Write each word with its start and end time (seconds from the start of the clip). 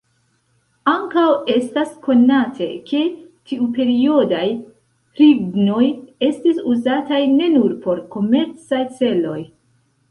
Ankaŭ 0.91 1.25
estas 1.55 1.91
konate, 2.07 2.69
ke 2.89 3.01
tiuperiodaj 3.51 4.47
hrivnoj 5.21 5.85
estis 6.31 6.65
uzataj 6.75 7.23
ne 7.37 7.53
nur 7.59 7.79
por 7.87 8.07
komercaj 8.19 8.85
celoj. 9.01 9.41